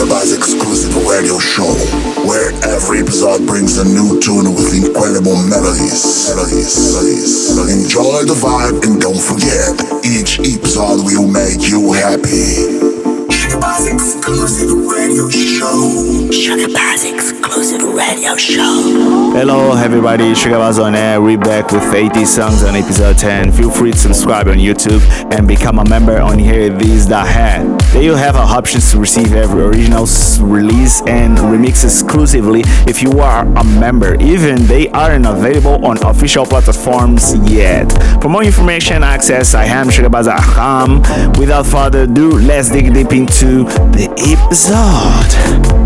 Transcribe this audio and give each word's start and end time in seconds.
Sugarbus 0.00 0.34
exclusive 0.34 0.96
radio 1.06 1.38
show 1.38 1.74
where 2.26 2.52
every 2.64 3.00
episode 3.00 3.46
brings 3.46 3.76
a 3.76 3.84
new 3.84 4.18
tune 4.18 4.54
with 4.54 4.72
incredible 4.72 5.36
melodies. 5.36 6.26
Melodies, 6.34 6.94
melodies. 6.94 7.84
Enjoy 7.84 8.24
the 8.24 8.32
vibe 8.32 8.82
and 8.86 8.98
don't 8.98 9.20
forget, 9.20 9.76
each 10.02 10.40
episode 10.40 11.04
will 11.04 11.28
make 11.28 11.68
you 11.68 11.92
happy. 11.92 12.89
Sugarbus 13.90 14.14
exclusive 14.20 14.86
radio 14.86 15.28
show. 15.28 16.28
Sugarbus 16.30 17.12
exclusive 17.12 17.82
radio 17.82 18.36
show. 18.36 19.32
Hello 19.34 19.72
everybody, 19.72 20.32
Sugarbus 20.32 20.80
on 20.80 20.94
air. 20.94 21.20
We're 21.20 21.38
back 21.38 21.72
with 21.72 21.92
80 21.92 22.24
songs 22.24 22.62
on 22.62 22.76
episode 22.76 23.18
10. 23.18 23.50
Feel 23.50 23.70
free 23.70 23.90
to 23.90 23.98
subscribe 23.98 24.46
on 24.46 24.58
YouTube 24.58 25.02
and 25.36 25.48
become 25.48 25.80
a 25.80 25.84
member 25.84 26.20
on 26.20 26.38
Hear 26.38 26.70
These 26.70 27.08
The 27.08 27.20
Head. 27.20 27.80
There 27.92 28.02
you 28.02 28.14
have 28.14 28.36
options 28.36 28.92
to 28.92 29.00
receive 29.00 29.32
every 29.32 29.62
original 29.62 30.06
release 30.40 31.02
and 31.08 31.36
remix 31.38 31.82
exclusively 31.82 32.62
if 32.86 33.02
you 33.02 33.18
are 33.18 33.44
a 33.44 33.64
member. 33.64 34.14
Even 34.22 34.66
they 34.66 34.88
aren't 34.90 35.26
available 35.26 35.84
on 35.84 36.00
official 36.04 36.46
platforms 36.46 37.34
yet. 37.50 37.90
For 38.22 38.28
more 38.28 38.44
information, 38.44 39.02
access 39.02 39.54
I 39.54 39.64
am 39.64 39.88
Sugarbus.com. 39.88 41.32
Without 41.40 41.66
further 41.66 42.02
ado, 42.02 42.38
let's 42.38 42.70
dig 42.70 42.94
deep 42.94 43.12
into 43.12 43.64
the 43.88 44.08
episode. 44.26 45.79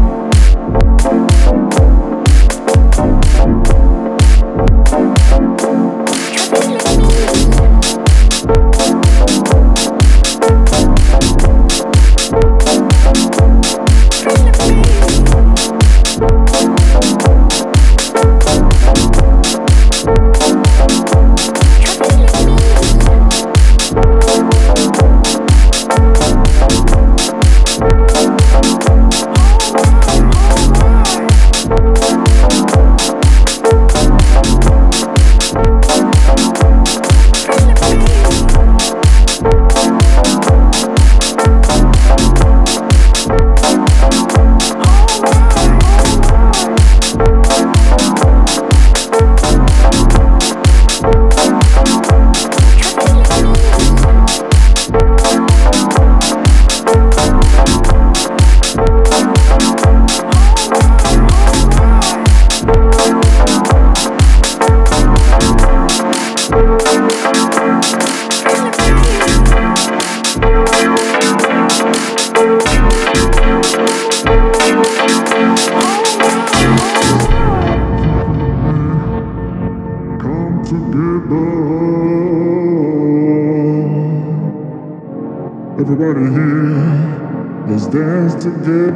Here, 86.14 87.66
let's 87.66 87.86
dance 87.88 88.34
together. 88.36 88.92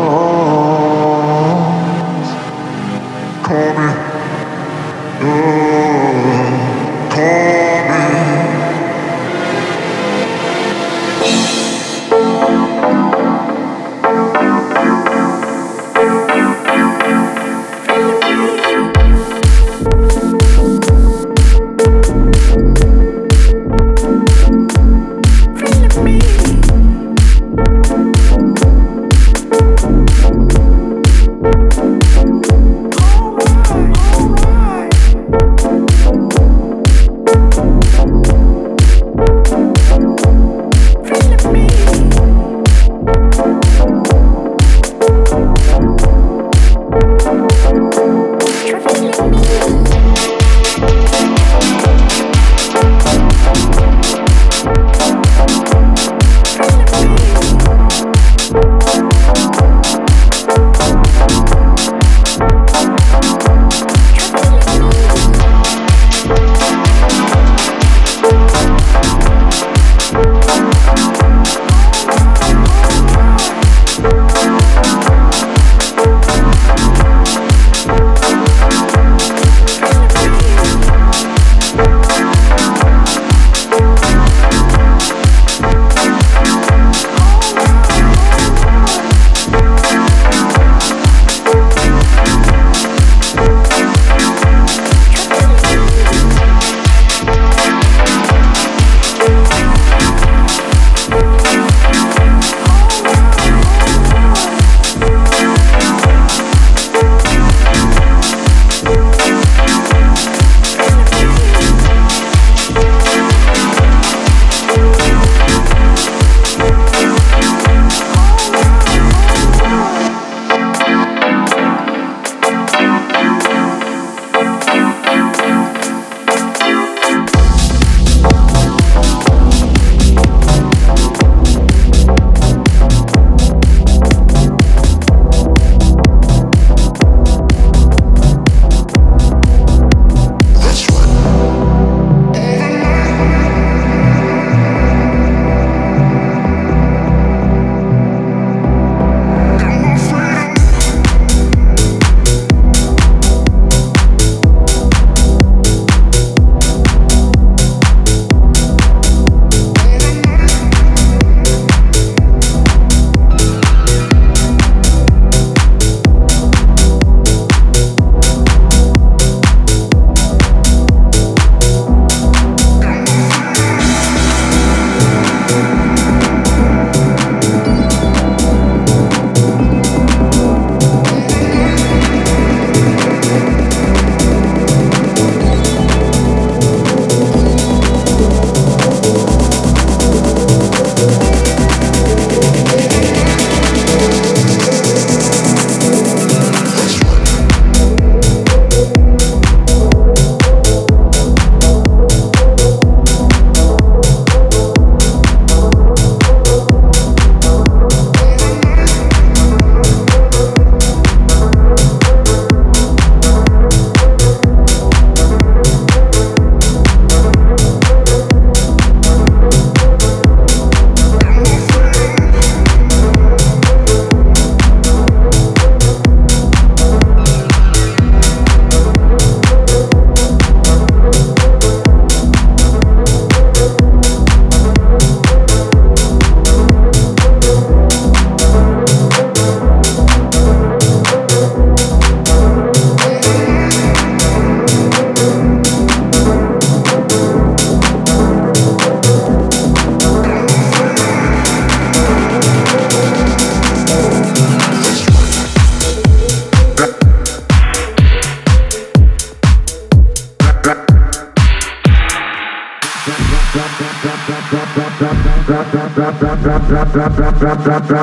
Call 3.47 3.69
me, 3.77 3.92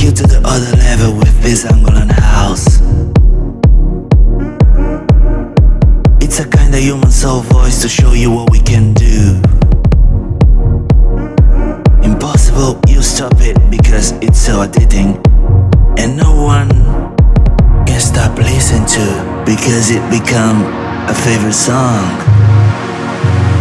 take 0.00 0.08
you 0.08 0.12
to 0.14 0.22
the 0.22 0.40
other 0.44 0.76
level 0.76 1.12
with 1.18 1.42
this 1.42 1.64
Angolan 1.64 2.10
house. 2.10 2.80
It's 6.22 6.38
a 6.40 6.46
kinda 6.48 6.78
human 6.78 7.10
soul 7.10 7.40
voice 7.40 7.82
to 7.82 7.88
show 7.88 8.12
you 8.12 8.30
what 8.30 8.50
we 8.50 8.60
can 8.60 8.94
do. 8.94 9.40
Impossible, 12.02 12.80
you 12.88 13.02
stop 13.02 13.34
it 13.40 13.56
because 13.70 14.12
it's 14.22 14.40
so 14.40 14.64
addicting. 14.66 15.20
And 15.98 16.16
no 16.16 16.32
one 16.34 16.70
can 17.86 18.00
stop 18.00 18.38
listening 18.38 18.86
to 18.96 19.04
because 19.44 19.90
it 19.90 20.02
become 20.10 20.64
a 21.08 21.14
favorite 21.14 21.58
song. 21.68 22.04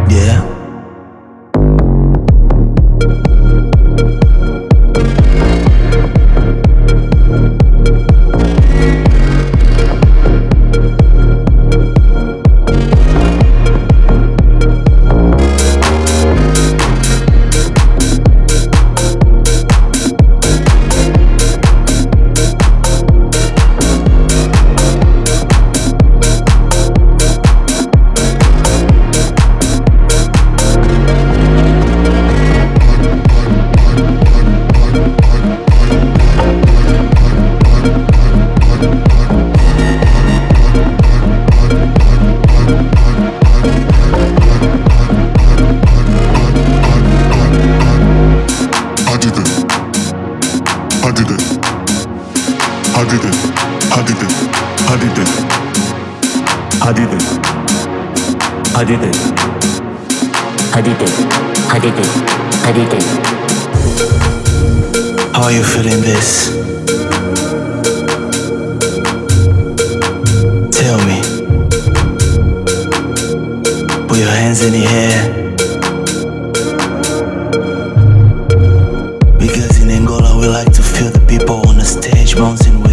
Yeah. 0.09 0.48
How 65.33 65.43
are 65.43 65.51
you 65.51 65.63
feeling 65.63 65.99
this? 65.99 66.47
Tell 70.71 70.97
me. 71.09 71.19
Put 74.07 74.17
your 74.17 74.31
hands 74.31 74.63
in 74.63 74.71
the 74.71 74.85
air. 74.87 75.19
Because 79.37 79.81
in 79.83 79.89
Angola 79.89 80.39
we 80.39 80.47
like 80.47 80.71
to 80.71 80.81
feel 80.81 81.09
the 81.11 81.25
people 81.27 81.67
on 81.67 81.75
the 81.75 81.83
stage 81.83 82.37
bouncing 82.37 82.88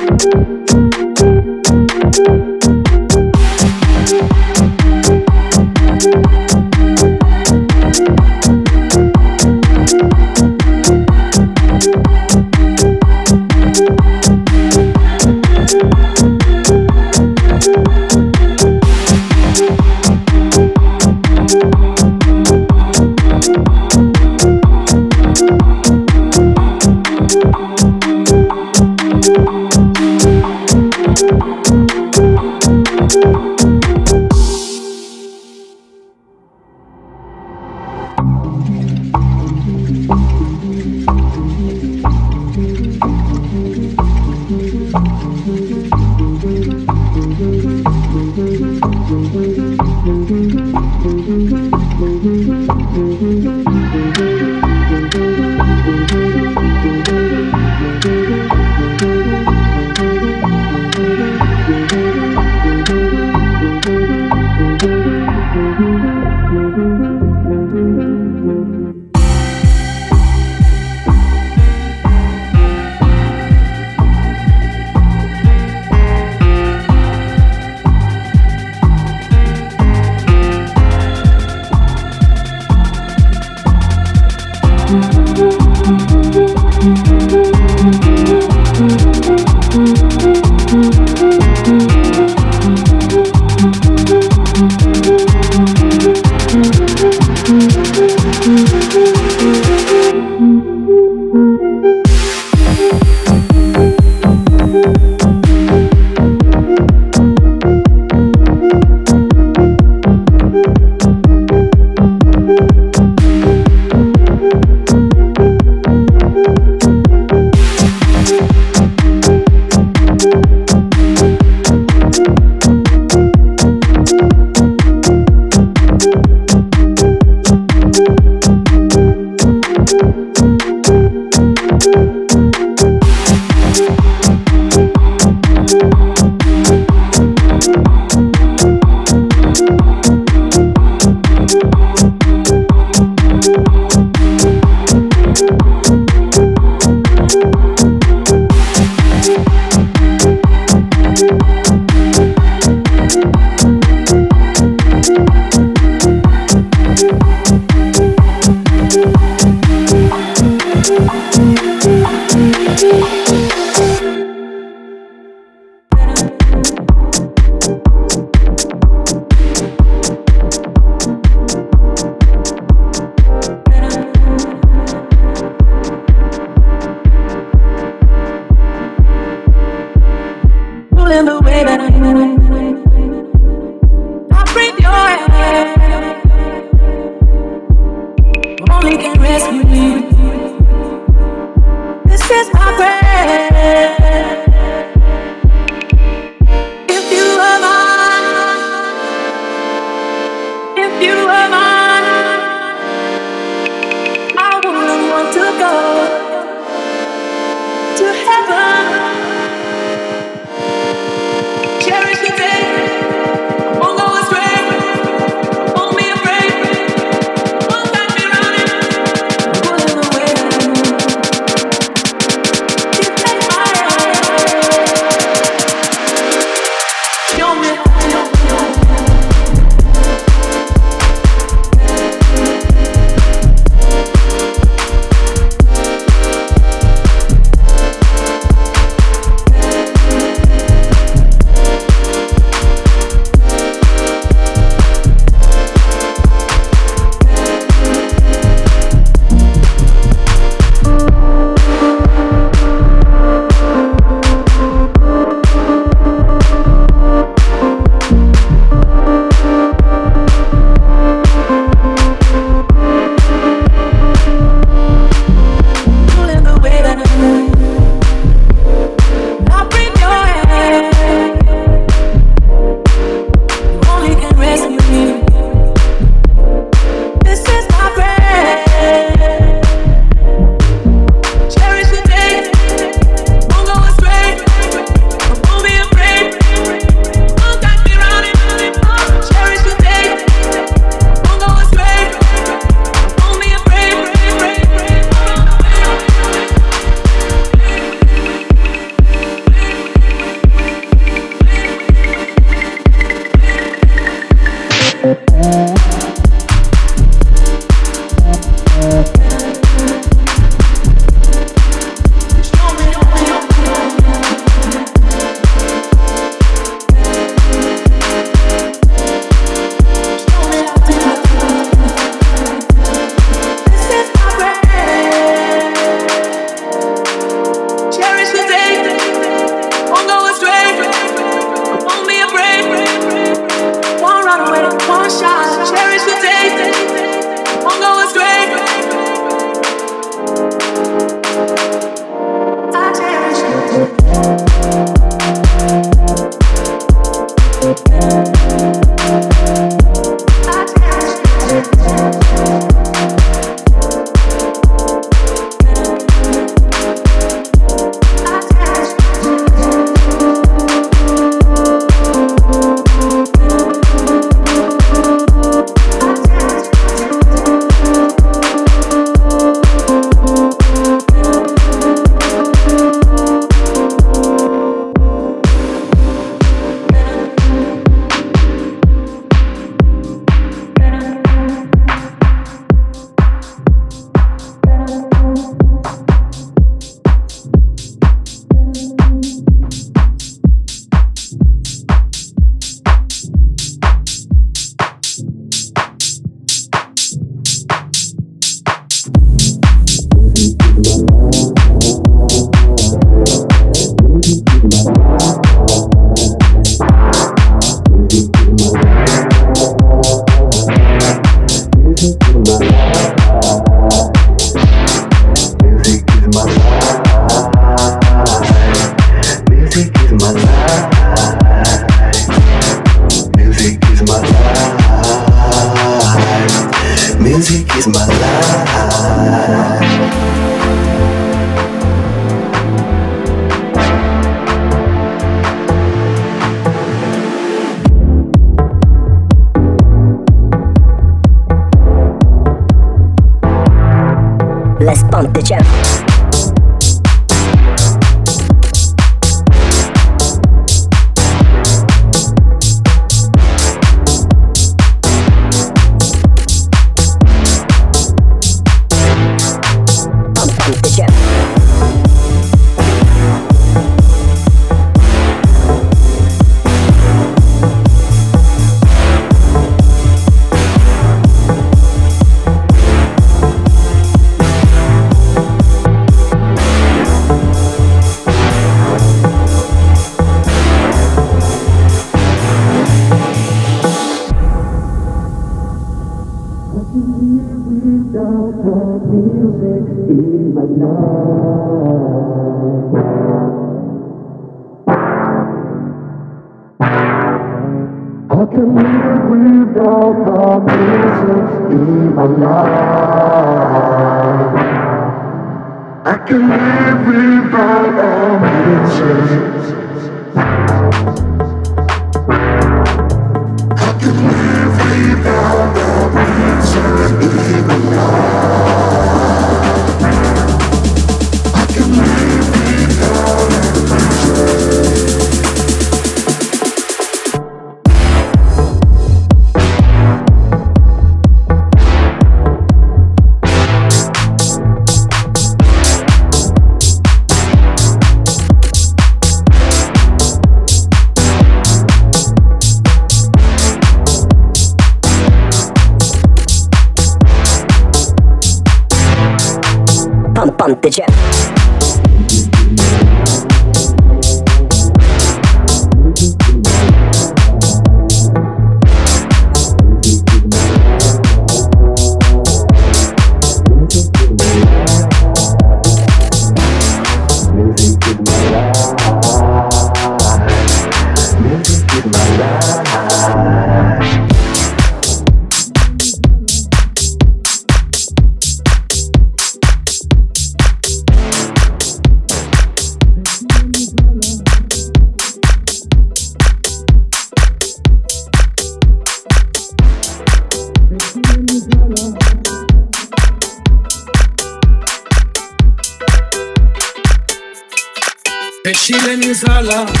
love. 599.71 600.00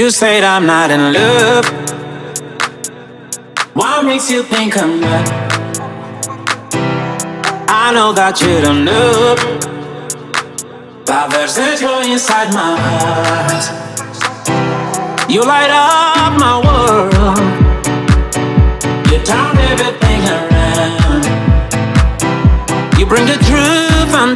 You 0.00 0.08
said 0.08 0.44
I'm 0.44 0.64
not 0.64 0.90
in 0.90 1.12
love. 1.12 1.66
What 3.74 4.02
makes 4.06 4.30
you 4.30 4.42
think 4.42 4.78
I'm 4.78 4.98
not? 4.98 5.28
I 7.68 7.92
know 7.92 8.10
that 8.14 8.40
you 8.40 8.62
don't 8.62 8.86
know. 8.86 9.36
But 11.04 11.28
there's 11.28 11.58
a 11.58 11.76
joy 11.76 12.10
inside 12.10 12.48
my 12.54 12.76
heart. 12.80 13.64
You 15.28 15.42
light 15.44 15.68
up 15.68 16.32
my 16.40 16.56
world. 16.64 17.12
You 19.10 19.18
turn 19.22 19.58
everything 19.68 20.22
around. 20.38 21.24
You 22.98 23.04
bring 23.04 23.26
the 23.26 23.36
truth. 23.44 24.14
And 24.22 24.34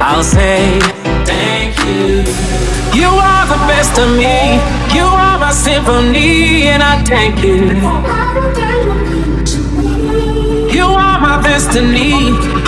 I'll 0.00 0.24
say 0.24 0.80
thank 1.24 1.76
you. 1.86 2.24
You 2.98 3.08
are 3.08 3.46
the 3.46 3.60
best 3.70 3.98
of 3.98 4.08
me. 4.16 4.58
You 4.94 5.04
are 5.04 5.38
my 5.38 5.52
symphony, 5.52 6.68
and 6.68 6.82
I 6.82 7.02
thank 7.04 7.42
you. 7.44 7.76
You 10.76 10.86
are 10.86 11.20
my 11.20 11.40
destiny. 11.42 12.14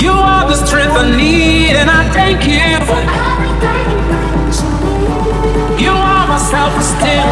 You 0.00 0.12
are 0.12 0.46
the 0.48 0.54
strength 0.54 0.96
I 0.96 1.16
need, 1.16 1.74
and 1.80 1.90
I 1.90 2.08
thank 2.12 2.46
you. 2.46 2.70
You 5.84 5.92
are 5.92 6.26
my 6.28 6.38
self-esteem. 6.38 7.26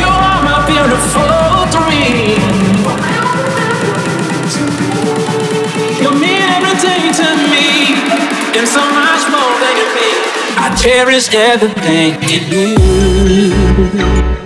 You 0.00 0.08
are 0.08 0.40
my 0.48 0.58
beautiful 0.68 1.64
dream. 1.74 2.40
You 6.02 6.10
mean 6.20 6.42
everything 6.56 7.12
to 7.20 7.28
me, 7.52 7.68
and 8.56 8.68
so 8.68 8.80
much 8.80 9.24
more. 9.30 9.54
I 10.56 10.74
cherish 10.80 11.34
everything 11.34 12.14
in 12.30 12.42
you. 12.52 14.43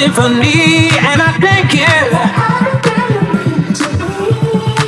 Symphony, 0.00 0.88
and 0.96 1.20
I 1.20 1.30
thank 1.44 1.74
you. 1.76 1.96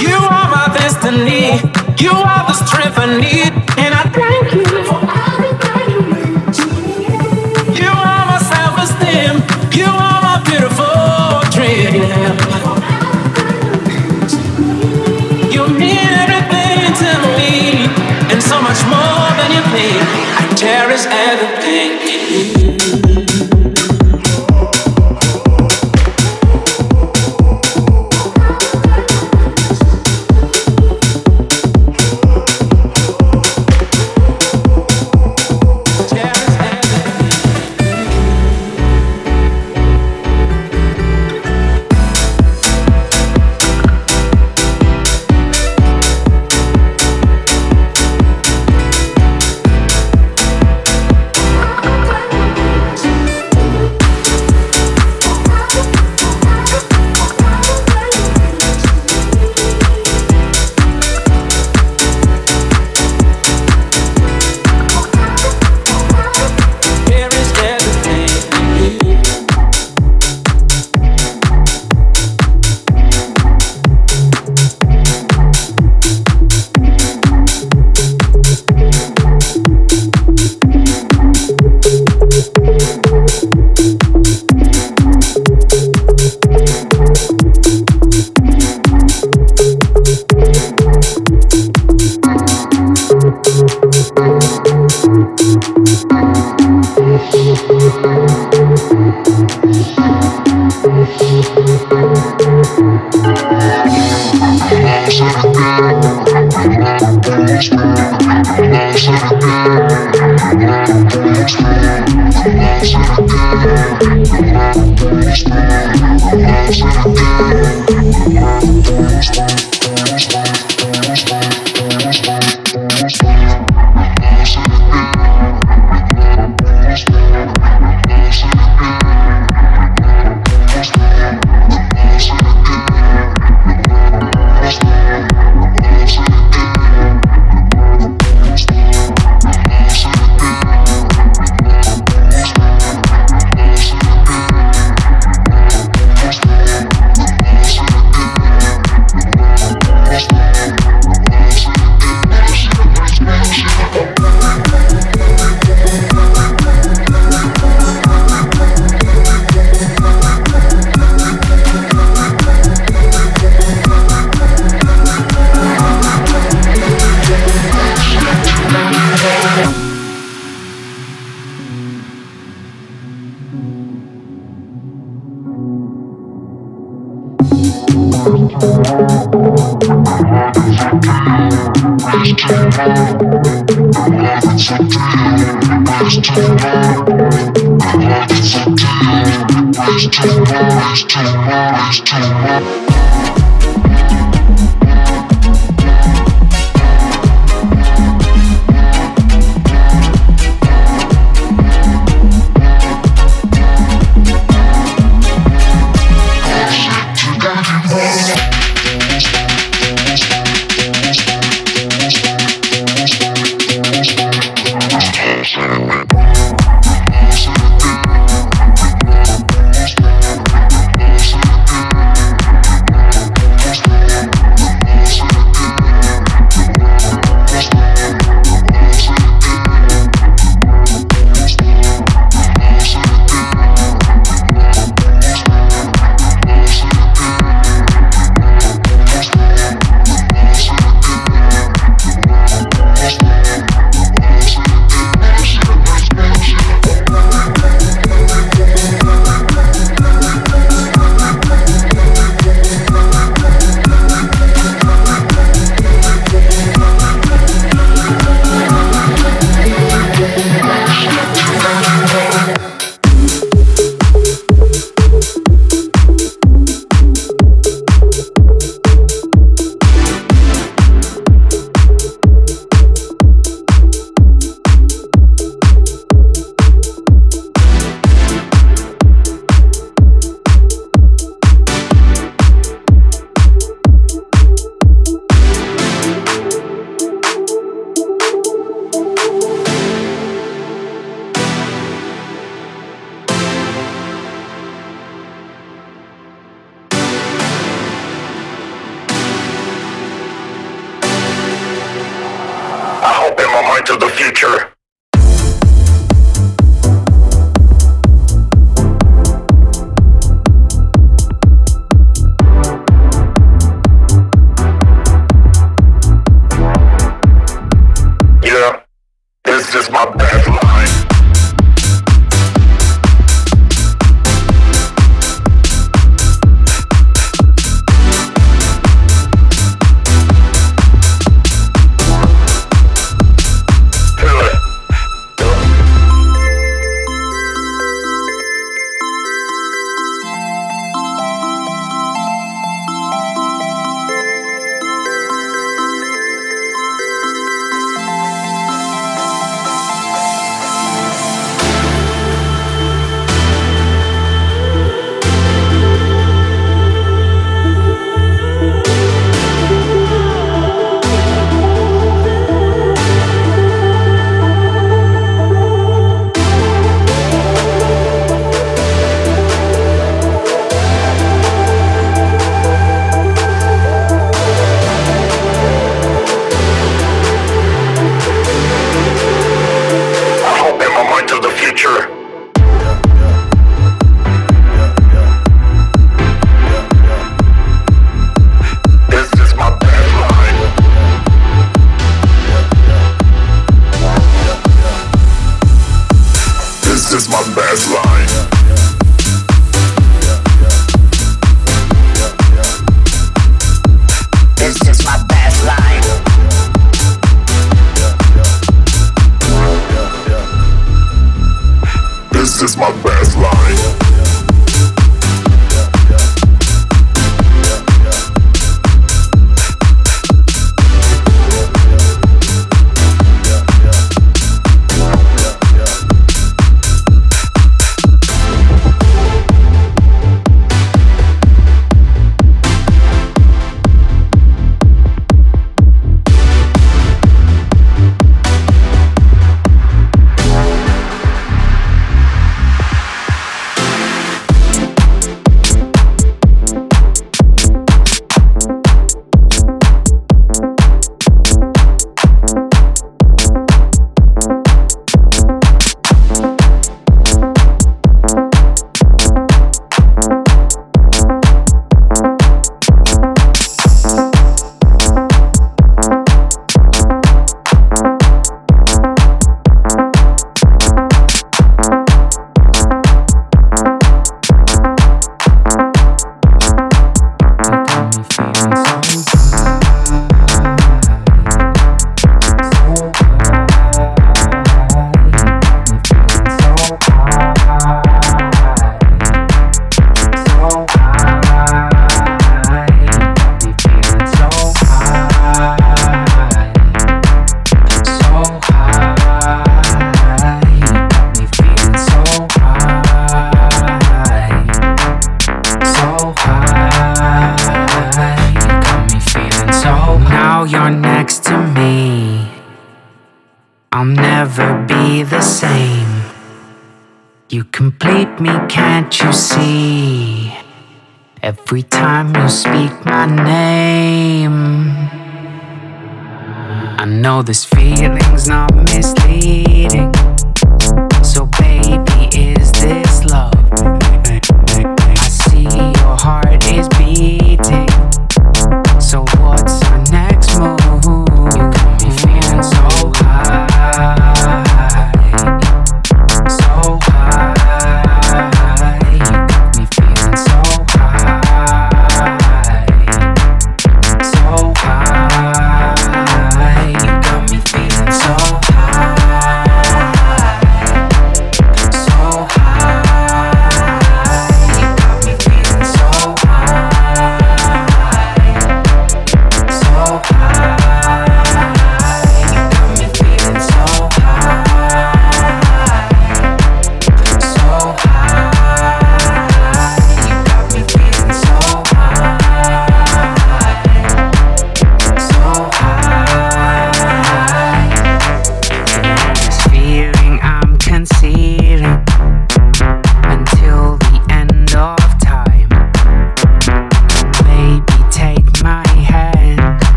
You 0.00 0.16
are 0.16 0.48
my 0.48 0.66
destiny. 0.78 1.60
You 2.00 2.12
are 2.32 2.44
the 2.48 2.54
strength 2.64 2.96
I 2.96 3.06
need, 3.20 3.52
and 3.84 3.92
I 4.00 4.04
thank 4.18 4.46
you. 4.56 4.64
You 7.82 7.90
are 7.92 8.24
my 8.32 8.40
self-esteem. 8.52 9.34
You 9.78 9.88
are 10.06 10.20
my 10.24 10.36
beautiful 10.48 10.96
dream. 11.52 12.00
You 15.52 15.62
mean 15.80 16.12
everything 16.24 16.80
to 17.02 17.10
me, 17.36 17.52
and 18.32 18.40
so 18.42 18.56
much 18.68 18.80
more 18.88 19.28
than 19.36 19.50
you 19.56 19.62
think. 19.74 20.00
I 20.40 20.42
cherish 20.56 21.04
everything 21.28 22.13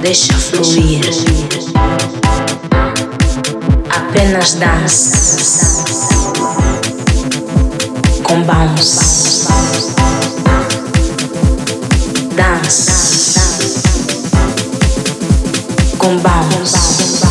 Deixa 0.00 0.34
fluir. 0.34 1.00
Apenas 3.90 4.54
dance. 4.54 5.82
Com 8.22 8.42
bounce. 8.42 9.46
Dance. 12.34 13.38
Com 15.98 16.18
bounce. 16.18 17.22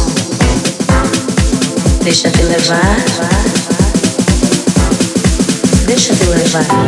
Deixa 2.03 2.29
te 2.29 2.43
levar. 2.43 2.97
Deixa 5.85 6.15
te 6.15 6.25
levar. 6.25 6.87